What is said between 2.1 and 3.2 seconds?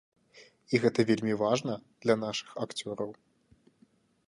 нашых акцёраў.